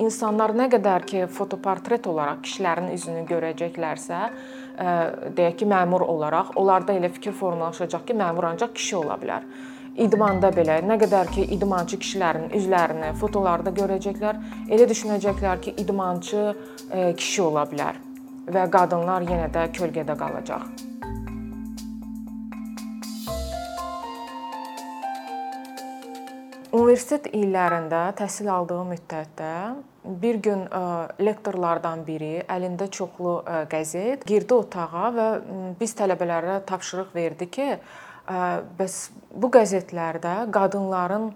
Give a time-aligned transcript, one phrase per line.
[0.00, 4.20] insanlar nə qədər ki fotoportret olaraq kişilərin üzünü görəcəklərsə,
[5.36, 9.46] deyək ki, məmur olaraq onlarda elə fikir formalaşacaq ki, məmur ancaq kişi ola bilər.
[10.00, 14.38] İdmanda belə nə qədər ki idmançı kişilərin üzlərini fotolarda görəcəklər,
[14.70, 16.44] elə düşünəcəklər ki, idmançı
[17.18, 18.00] kişi ola bilər
[18.50, 21.09] və qadınlar yenə də kölgədə qalacaq.
[26.90, 29.50] Universitet illərində təhsil aldığım müddətdə
[30.22, 30.64] bir gün
[31.22, 33.34] lektorlardan biri əlində çoxlu
[33.70, 35.26] qəzet girdi otağa və
[35.78, 37.68] biz tələbələrə tapşırıq verdi ki,
[38.82, 38.98] bəs
[39.30, 41.30] bu qəzetlərdə qadınların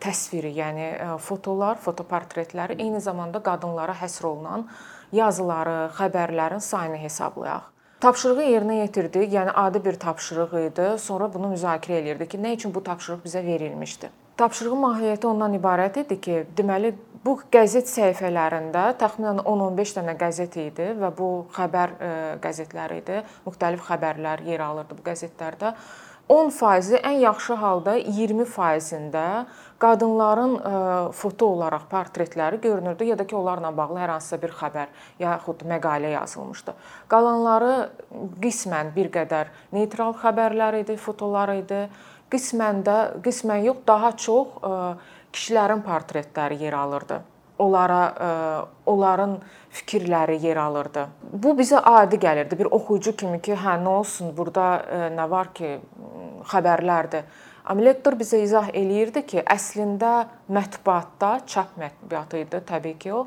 [0.00, 0.88] təsviri, yəni
[1.20, 4.64] fotolar, fotoportretləri eyni zamanda qadınlara həsr olunan
[5.12, 7.68] yazıları, xəbərlərin sayını hesablayaq.
[8.00, 9.28] Tapşırığı yerinə yetirdik.
[9.28, 10.92] Yəni adi bir tapşırıq idi.
[10.96, 14.08] Sonra bunu müzakirə elirdik ki, nə üçün bu tapşırıq bizə verilmişdi.
[14.36, 16.90] Tapşırığın mahiyyəti ondan ibarət idi ki, deməli
[17.24, 22.10] bu qəzet səhifələrində təxminən 10-15 dənə qəzet idi və bu xəbər e,
[22.44, 23.22] qəzetləri idi.
[23.46, 25.72] Müxtəlif xəbərlər yer alırdı bu qəzetlərdə.
[26.28, 29.24] 10% ən yaxşı halda 20%-də
[29.80, 30.72] qadınların e,
[31.16, 36.10] foto olaraq portretləri görünürdü ya da ki, onlarla bağlı hər hansısa bir xəbər yaxud məqalə
[36.12, 36.74] yazılmışdı.
[37.08, 37.72] Qalanları
[38.44, 41.86] qismən bir qədər neytral xəbərlər idi, fotolar idi
[42.32, 44.74] qismən də, qismən yox, daha çox e,
[45.34, 47.20] kişilərin portretləri yer alırdı.
[47.58, 48.28] Onlara e,
[48.86, 49.38] onların
[49.72, 51.06] fikirləri yer alırdı.
[51.32, 52.58] Bu bizə adi gəlirdi.
[52.58, 55.76] Bir oxuyucu kimi ki, hə nə olsun, burada e, nə var ki,
[56.52, 57.26] xəbərlərdir.
[57.66, 60.12] Amma lektor bizə izah eləyirdi ki, əslində
[60.52, 63.26] mətbuatda, çap mətbuatı idi təbii ki, o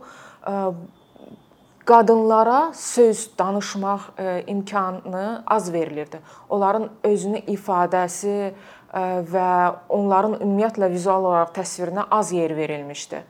[1.90, 4.02] qadınlara söz danışmaq
[4.48, 6.20] imkanı az verilirdi.
[6.50, 8.54] Onların özünü ifadəsi,
[8.94, 9.50] və
[9.90, 13.22] onların ümumiyyətlə vizual olaraq təsvirinə az yer verilmişdi.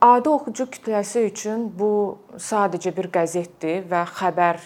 [0.00, 4.60] Adi oxucu kütləsi üçün bu sadəcə bir qəzetdir və xəbər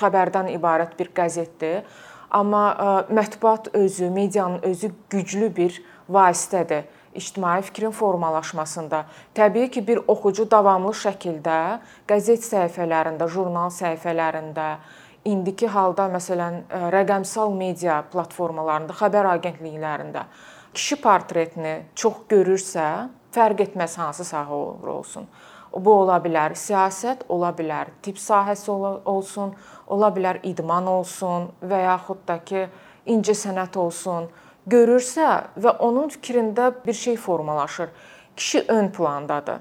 [0.00, 1.84] xəbərdən ibarət bir qəzetdir.
[2.30, 9.04] Amma mətbuat özü, medianın özü güclü bir vasitədir ictimai fikrin formalaşmasında.
[9.34, 11.60] Təbii ki, bir oxucu davamlı şəkildə
[12.08, 14.76] qəzet səhifələrində, jurnal səhifələrində,
[15.24, 20.26] indiki halda məsələn e, rəqəmsal media platformalarında, xəbər agentliklərində
[20.74, 25.26] kişi portretini çox görürsə, fərq etməz hansı sahə olur olsun.
[25.70, 29.52] Bu ola bilər siyasət, ola bilər tibb sahəsi olsun,
[29.86, 32.64] ola bilər idman olsun və yaxud da ki,
[33.06, 34.28] incəsənət olsun.
[34.68, 37.88] Görürsə və onun fikrində bir şey formalaşır.
[38.36, 39.60] Kişi ön plandadır.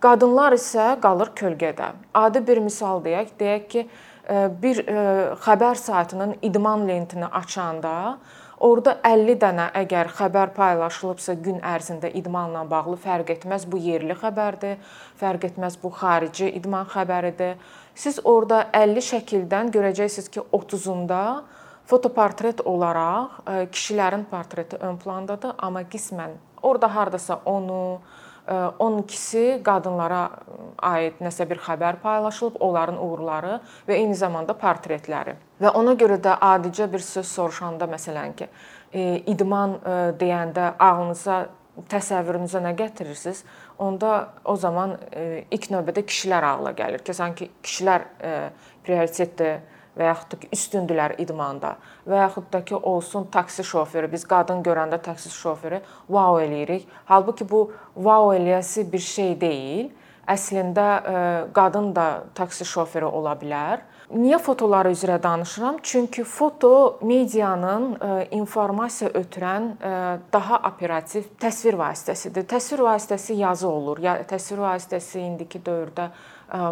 [0.00, 1.92] Qadınlar isə qalır kölgədə.
[2.14, 3.86] Adi bir misal deyək, deyək ki,
[4.62, 4.84] bir
[5.44, 8.18] xəbər saytının idman lentini açanda
[8.60, 14.74] Orda 50 dənə əgər xəbər paylaşılıbsa gün ərzində idmanla bağlı fərq etməz bu yerli xəbərdir,
[15.16, 17.54] fərq etməz bu xarici idman xəbəridir.
[17.96, 21.22] Siz orada 50 şəkildən görəcəksiniz ki, 30-unda
[21.90, 23.42] fotoportret olaraq
[23.74, 28.00] kişilərin portreti ön plandadır, amma qismən orada hardasa onu
[28.50, 30.22] 12-si qadınlara
[30.82, 35.36] aid nəsə bir xəbər paylaşılıb, onların uğurları və eyni zamanda portretləri.
[35.60, 38.48] Və ona görə də adicə bir söz soruşanda məsələn ki,
[39.30, 39.76] idman
[40.18, 41.44] deyəndə ağlınıza
[41.92, 43.44] təsəvvürünüzə nə gətirirsiniz?
[43.78, 44.96] Onda o zaman
[45.50, 48.08] ilk növbədə kişilər ağla gəlir ki, sanki kişilər
[48.82, 49.60] prioritetdir
[49.98, 51.76] və yaxud da ki, üstündülər idmanda
[52.08, 54.10] və yaxud da ki, olsun taksi şoförü.
[54.12, 56.86] Biz qadın görəndə taksi şoförü wow eləyirik.
[57.04, 59.90] Halbuki bu wow eləyəsi bir şey deyil.
[60.30, 61.22] Əslində e,
[61.56, 63.80] qadın da taksi şoförü ola bilər.
[64.10, 65.76] Niyə fotolar üzrə danışıram?
[65.82, 69.92] Çünki foto medianın e, informasiya ötürən e,
[70.32, 72.46] daha operativ təsvir vasitəsidir.
[72.50, 74.02] Təsvir vasitəsi yazı olur.
[74.02, 76.10] Ya təsvir vasitəsi indiki dövrdə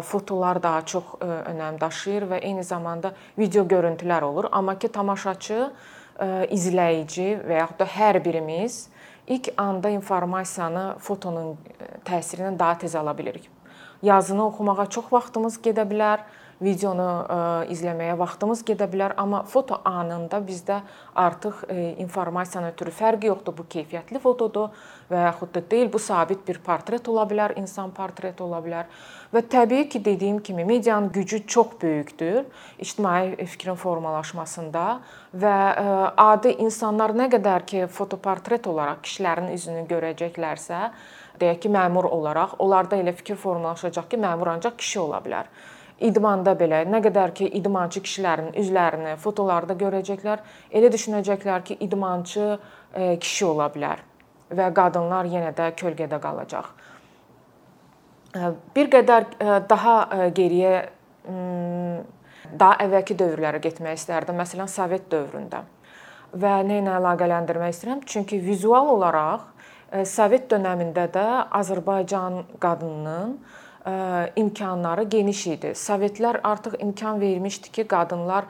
[0.03, 4.49] fotolar daha çox önəm daşıyır və eyni zamanda video görüntülər olur.
[4.51, 5.71] Amma ki tamaşaçı,
[6.51, 8.89] izləyici və yaxud da hər birimiz
[9.27, 11.55] ilk anda informasiyanı fotonun
[12.05, 13.49] təsirindən daha tez ala bilirik.
[14.03, 16.25] Yazını oxumağa çox vaxtımız gedə bilər
[16.63, 20.81] videonu ə, e, izləməyə vaxtımız gedə bilər, amma foto anında bizdə
[21.19, 23.55] artıq ə, e, informasiyanın ötürü fərqi yoxdur.
[23.55, 24.73] Bu keyfiyyətli fotodur
[25.09, 28.91] və yaxud da deyil, bu sabit bir portret ola bilər, insan portreti ola bilər.
[29.33, 32.43] Və təbii ki, dediyim kimi medianın gücü çox böyükdür
[32.79, 34.85] ictimai fikrin formalaşmasında
[35.39, 35.97] və ə, e,
[36.27, 40.83] adi insanlar nə qədər ki, fotoportret olaraq kişilərin üzünü görəcəklərsə,
[41.39, 45.47] deyək ki, məmur olaraq onlarda elə fikir formalaşacaq ki, məmur ancaq kişi ola bilər
[46.05, 53.17] idmanda belə nə qədər ki idmançı kişilərin üzlərini fotolarda görəcəklər, elə düşünəcəklər ki, idmançı e,
[53.19, 54.05] kişi ola bilər
[54.55, 56.71] və qadınlar yenə də kölgədə qalacaq.
[58.75, 59.25] Bir qədər
[59.69, 59.93] daha
[60.37, 60.73] geriyə
[62.59, 64.37] daha əvvəlki dövrlərə getmək istərdim.
[64.39, 65.63] Məsələn, Sovet dövründə.
[66.37, 68.03] Və nə ilə əlaqələndirmək istəyirəm?
[68.09, 69.47] Çünki vizual olaraq
[70.05, 71.25] Sovet dövründə də
[71.57, 73.39] Azərbaycan qadınının
[74.35, 75.73] imkanları geniş idi.
[75.75, 78.45] Sovetlər artıq imkan vermişdi ki, qadınlar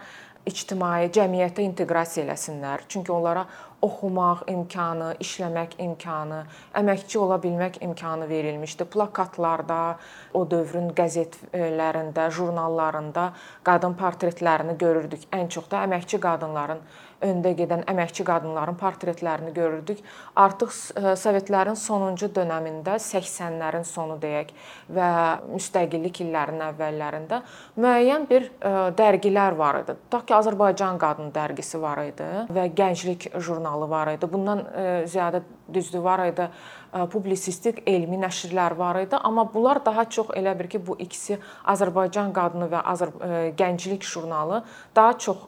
[0.49, 2.85] ictimai cəmiyyətə inteqrasiya eləsinlər.
[2.89, 3.45] Çünki onlara
[3.85, 6.43] oxumaq imkanı, işləmək imkanı,
[6.81, 8.87] əməkçi ola bilmək imkanı verilmişdi.
[8.93, 9.97] Plakatlarda,
[10.33, 13.29] o dövrün qəzetlərində, jurnallarında
[13.63, 15.29] qadın portretlərini görürdük.
[15.35, 16.83] Ən çox da əməkçi qadınların
[17.25, 19.99] öndə gedən əməkçi qadınların portretlərini görürdük.
[20.39, 24.53] Artıq e, Sovetlərin sonuncu dövründə, 80-lərin sonu deyək
[24.95, 25.09] və
[25.49, 27.41] müstəqillik illərinin əvvəllərində
[27.79, 29.97] müəyyən bir e, dərgilər var idi.
[30.05, 34.27] Tutaq ki, Azərbaycan qadın dərgisi var idi və Gənclik jurnalı var idi.
[34.31, 35.41] Bundan e, ziyadə
[35.73, 36.49] düzdür var idi
[36.89, 41.37] publisistik elmi nəşrlər var idi, amma bunlar daha çox elə bir ki, bu ikisi
[41.69, 43.11] Azərbaycan qadını və Azər
[43.57, 44.63] Gənclik jurnalı
[44.95, 45.45] daha çox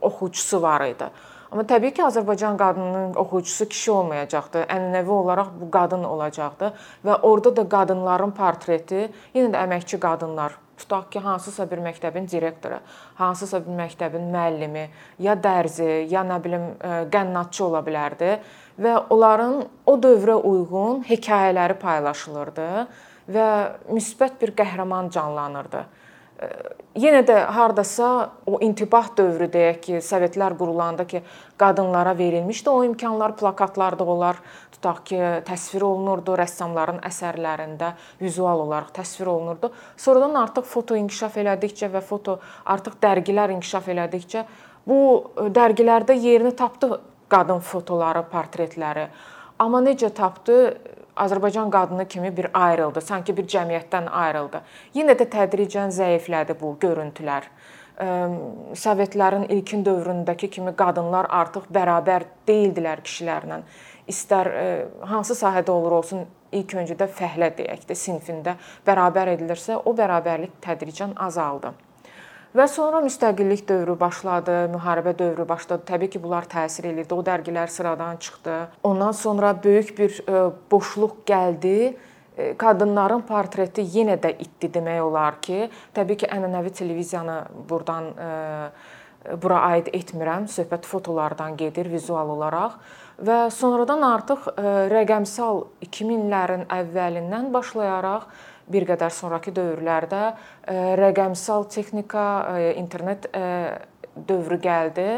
[0.00, 1.06] oxucusu var idi.
[1.52, 4.64] Amma təbii ki, Azərbaycan qadınının oxucusu kişi olmayacaqdı.
[4.72, 6.72] Ənənəvi olaraq bu qadın olacaqdı
[7.06, 9.06] və orada da qadınların portreti
[9.36, 12.80] yenə də əməkçi qadınlar tutaq ki, hansısa bir məktəbin direktoru,
[13.20, 14.84] hansısa bir məktəbin müəllimi,
[15.22, 16.68] ya dərzi, ya nə bilim
[17.14, 18.36] qənnatçı ola bilərdi
[18.82, 22.68] və onların o dövrə uyğun hekayələri paylaşılırdı
[23.32, 23.48] və
[23.92, 25.86] müsbət bir qəhrəman canlanırdı
[26.98, 28.08] yenə də hardasa
[28.46, 31.22] o intibah dövrü deyək ki, Sovetlər qurulanda ki,
[31.60, 34.40] qadınlara verilmişdi o imkanlar plakatlarda olar,
[34.74, 39.72] tutaq ki, təsvir olunurdu rəssamların əsərlərində, vizual olaraq təsvir olunurdu.
[39.96, 44.44] Sonradan artıq foto inkişaf elədikcə və foto artıq dərgilər inkişaf elədikcə
[44.86, 44.98] bu
[45.54, 46.98] dərgilərdə yerini tapdı
[47.32, 49.06] qadın fotoları, portretləri.
[49.62, 50.58] Amma necə tapdı?
[51.16, 54.62] Azərbaycan qadını kimi bir ayrıldı, sanki bir cəmiyyətdən ayrıldı.
[54.96, 57.48] Yenə də tədricən zəiflədi bu görüntülər.
[58.74, 63.60] Sovetlərin ilkin dövründəki kimi qadınlar artıq bərabər deyildilər kişilərlə.
[64.08, 64.50] İstər
[65.06, 68.56] hansı sahədə olur olsun, ilk öncədə fəhlə deyək də sinfində
[68.86, 71.74] bərabər edilirsə, o bərabərlik tədricən azaldı.
[72.52, 75.86] Və sonra müstəqillik dövrü başladı, müharibə dövrü başladı.
[75.88, 77.14] Təbii ki, bunlar təsir eləyirdi.
[77.16, 78.56] O dərgilər sıradan çıxdı.
[78.84, 81.94] Ondan sonra böyük bir e, boşluq gəldi.
[82.36, 87.38] E, qadınların portreti yenə də itdi demək olar ki, təbii ki, ənənəvi televiziyanı
[87.70, 88.28] burdan e,
[89.40, 90.44] bura aid etmirəm.
[90.52, 92.76] Söhbət fotolardan gedir vizual olaraq
[93.22, 94.48] və sonradan artıq
[94.90, 98.24] rəqəmsal 2000-lərin əvvəlindən başlayaraq
[98.72, 102.26] bir qədər sonrakı dövrlərdə e, rəqəmsal texnika,
[102.58, 103.44] e, internet e,
[104.28, 105.08] dövrü gəldi,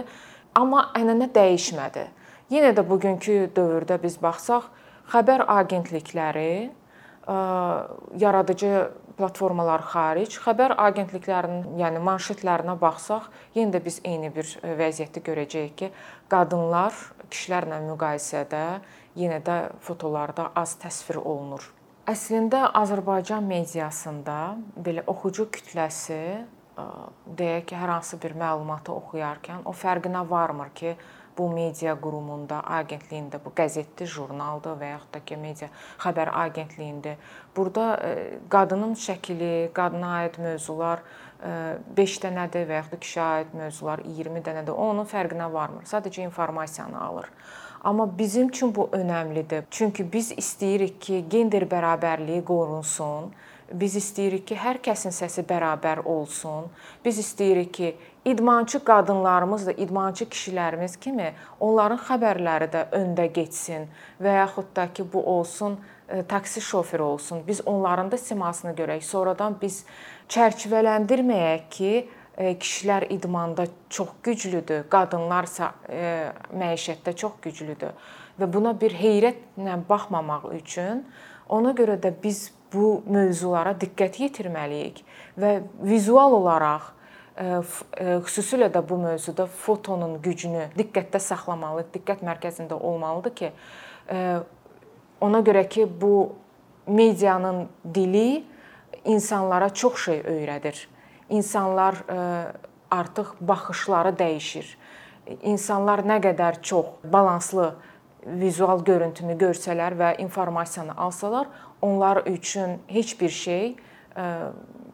[0.59, 2.06] amma ənənə dəyişmədi.
[2.55, 4.69] Yenə də bugünkü dövrdə biz baxsaq,
[5.12, 6.71] xəbər agentlikləri
[8.21, 8.71] yaradıcı
[9.17, 15.91] platformalar xaric xəbər agentliklərinin, yəni manşetlərinə baxsaq, yenə də biz eyni bir vəziyyəti görəcəyik ki,
[16.33, 16.93] qadınlar
[17.31, 18.67] kişilərlə müqayisədə
[19.21, 21.71] yenə də fotolarda az təsvir olunur.
[22.05, 26.19] Əslində Azərbaycan mediasında belə oxucu kütləsi
[26.77, 30.93] deyək ki, hər hansı bir məlumatı oxuyarkən o fərqinə varmır ki,
[31.39, 35.70] bu media qurumunda, agentliyində, bu qəzetdir, jurnaldır və yaxud da ki, media
[36.05, 37.17] xəbər agentliyində.
[37.56, 37.89] Burada
[38.53, 41.06] qadının şəkli, qadına aid mövzular
[41.41, 44.77] 5 dənədir və yaxud da kişiyə aid mövzular 20 dənədir.
[44.77, 45.89] O onun fərqinə varmır.
[45.89, 47.32] Sadəcə informasiyanı alır.
[47.84, 49.64] Amma bizim üçün bu önəmlidir.
[49.70, 53.29] Çünki biz istəyirik ki, gender bərabərliyi qorunsun.
[53.72, 56.70] Biz istəyirik ki, hər kəsin səsi bərabər olsun.
[57.05, 57.91] Biz istəyirik ki,
[58.24, 61.29] idmançı qadınlarımız da, idmançı kişilərimiz kimi
[61.60, 63.84] onların xəbərləri də öndə getsin
[64.20, 65.76] və yaxud da ki, bu olsun
[66.08, 67.44] e, taksi şoförü olsun.
[67.46, 69.05] Biz onların da simasını görək.
[69.05, 69.84] Sonradan biz
[70.29, 77.94] çərçivələndirməyək ki, kişilər idmanda çox güclüdür, qadınlarsa e, məişətdə çox güclüdür
[78.41, 81.05] və buna bir heyrətlə baxmamaq üçün
[81.48, 85.05] ona görə də biz bu mövzulara diqqət yetirməliyik
[85.38, 86.88] və vizual olaraq
[87.38, 87.60] e,
[88.26, 93.53] xüsusilə də bu mövzuda fotonun gücünü diqqətdə saxlamalıyıq, diqqət mərkəzində olmalıdır ki,
[95.24, 96.34] ona görə ki, bu
[96.86, 98.44] medianın dili
[99.05, 100.86] insanlara çox şey öyrədir
[101.29, 102.53] insanlar e,
[102.91, 104.77] artıq baxışları dəyişir.
[105.43, 107.75] İnsanlar nə qədər çox balanslı
[108.27, 111.47] vizual görüntünü görsələr və informasiyanı alsalar,
[111.83, 113.77] onlar üçün heç bir şey
[114.17, 114.25] e,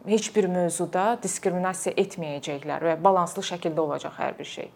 [0.05, 4.71] heç bir mövzuda diskriminasiya etməyəcəklər və balanslı şəkildə olacaq hər bir şey.